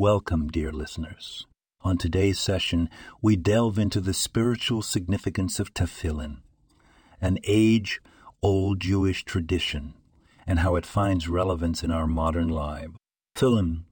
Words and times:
Welcome, 0.00 0.46
dear 0.46 0.70
listeners. 0.70 1.48
On 1.80 1.98
today's 1.98 2.38
session, 2.38 2.88
we 3.20 3.34
delve 3.34 3.80
into 3.80 4.00
the 4.00 4.14
spiritual 4.14 4.80
significance 4.80 5.58
of 5.58 5.74
tefillin, 5.74 6.36
an 7.20 7.40
age 7.42 8.00
old 8.40 8.78
Jewish 8.78 9.24
tradition, 9.24 9.94
and 10.46 10.60
how 10.60 10.76
it 10.76 10.86
finds 10.86 11.26
relevance 11.28 11.82
in 11.82 11.90
our 11.90 12.06
modern 12.06 12.48
lives. 12.48 12.92
Tefillin, 13.34 13.86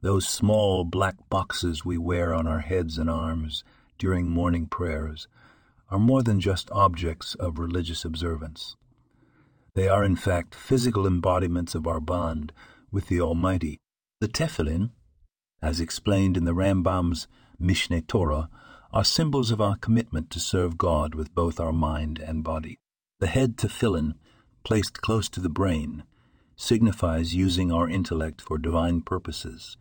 those 0.00 0.26
small 0.26 0.82
black 0.82 1.14
boxes 1.30 1.84
we 1.84 1.98
wear 1.98 2.34
on 2.34 2.48
our 2.48 2.58
heads 2.58 2.98
and 2.98 3.08
arms 3.08 3.62
during 3.96 4.28
morning 4.28 4.66
prayers, 4.66 5.28
are 5.88 6.00
more 6.00 6.24
than 6.24 6.40
just 6.40 6.68
objects 6.72 7.36
of 7.36 7.60
religious 7.60 8.04
observance. 8.04 8.74
They 9.74 9.86
are, 9.86 10.02
in 10.02 10.16
fact, 10.16 10.52
physical 10.52 11.06
embodiments 11.06 11.76
of 11.76 11.86
our 11.86 12.00
bond 12.00 12.52
with 12.90 13.06
the 13.06 13.20
Almighty. 13.20 13.78
The 14.20 14.26
tefillin, 14.26 14.90
as 15.64 15.80
explained 15.80 16.36
in 16.36 16.44
the 16.44 16.54
Rambam's 16.54 17.26
Mishneh 17.58 18.06
Torah, 18.06 18.50
are 18.92 19.02
symbols 19.02 19.50
of 19.50 19.62
our 19.62 19.76
commitment 19.76 20.28
to 20.30 20.38
serve 20.38 20.76
God 20.76 21.14
with 21.14 21.34
both 21.34 21.58
our 21.58 21.72
mind 21.72 22.18
and 22.18 22.44
body. 22.44 22.78
The 23.18 23.28
head 23.28 23.56
tefillin, 23.56 24.12
placed 24.62 25.00
close 25.00 25.30
to 25.30 25.40
the 25.40 25.48
brain, 25.48 26.04
signifies 26.54 27.34
using 27.34 27.72
our 27.72 27.88
intellect 27.88 28.42
for 28.42 28.58
divine 28.58 29.00
purposes, 29.00 29.78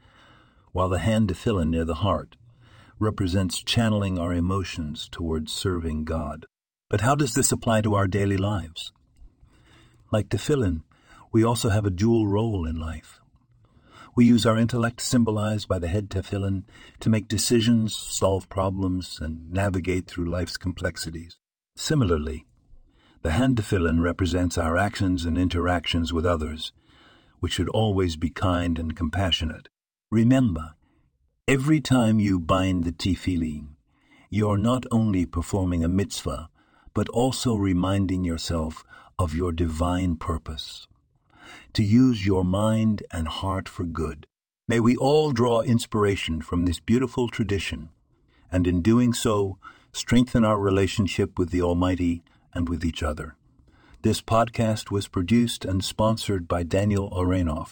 while 0.71 0.87
the 0.87 0.99
hand 0.99 1.27
tefillin 1.27 1.69
near 1.69 1.83
the 1.83 1.95
heart 1.95 2.37
represents 2.97 3.61
channeling 3.61 4.17
our 4.17 4.33
emotions 4.33 5.09
towards 5.11 5.51
serving 5.51 6.05
God. 6.05 6.45
But 6.89 7.01
how 7.01 7.15
does 7.15 7.33
this 7.33 7.51
apply 7.51 7.81
to 7.81 7.93
our 7.95 8.07
daily 8.07 8.37
lives? 8.37 8.93
Like 10.13 10.29
tefillin, 10.29 10.83
we 11.33 11.43
also 11.43 11.67
have 11.69 11.85
a 11.85 11.91
dual 11.91 12.25
role 12.25 12.65
in 12.65 12.79
life. 12.79 13.19
We 14.15 14.25
use 14.25 14.45
our 14.45 14.57
intellect, 14.57 15.01
symbolized 15.01 15.67
by 15.67 15.79
the 15.79 15.87
head 15.87 16.09
tefillin, 16.09 16.65
to 16.99 17.09
make 17.09 17.27
decisions, 17.27 17.95
solve 17.95 18.47
problems, 18.47 19.17
and 19.19 19.51
navigate 19.51 20.05
through 20.05 20.29
life's 20.29 20.55
complexities. 20.55 21.39
Similarly, 21.75 22.45
the 23.23 23.31
hand 23.31 23.57
tefillin 23.57 24.01
represents 24.03 24.55
our 24.55 24.77
actions 24.77 25.25
and 25.25 25.35
interactions 25.35 26.13
with 26.13 26.27
others, 26.27 26.71
which 27.39 27.53
should 27.53 27.69
always 27.69 28.15
be 28.15 28.29
kind 28.29 28.77
and 28.77 28.95
compassionate. 28.95 29.67
Remember, 30.11 30.75
every 31.47 31.81
time 31.81 32.19
you 32.19 32.39
bind 32.39 32.83
the 32.83 32.91
tefillin, 32.91 33.69
you're 34.29 34.59
not 34.59 34.85
only 34.91 35.25
performing 35.25 35.83
a 35.83 35.89
mitzvah, 35.89 36.49
but 36.93 37.09
also 37.09 37.55
reminding 37.55 38.23
yourself 38.23 38.83
of 39.17 39.33
your 39.33 39.51
divine 39.51 40.17
purpose 40.17 40.87
to 41.73 41.83
use 41.83 42.25
your 42.25 42.43
mind 42.43 43.03
and 43.11 43.27
heart 43.27 43.67
for 43.69 43.83
good. 43.83 44.27
May 44.67 44.79
we 44.79 44.95
all 44.95 45.31
draw 45.31 45.61
inspiration 45.61 46.41
from 46.41 46.65
this 46.65 46.79
beautiful 46.79 47.27
tradition, 47.27 47.89
and 48.51 48.65
in 48.65 48.81
doing 48.81 49.13
so, 49.13 49.57
strengthen 49.91 50.45
our 50.45 50.59
relationship 50.59 51.37
with 51.37 51.49
the 51.49 51.61
Almighty 51.61 52.23
and 52.53 52.69
with 52.69 52.85
each 52.85 53.03
other. 53.03 53.35
This 54.03 54.21
podcast 54.21 54.91
was 54.91 55.07
produced 55.07 55.65
and 55.65 55.83
sponsored 55.83 56.47
by 56.47 56.63
Daniel 56.63 57.09
Orenoff. 57.11 57.71